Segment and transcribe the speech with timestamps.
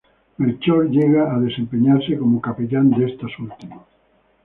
[0.39, 3.83] Melchor llegó a desempeñarse como capellán de estos últimos.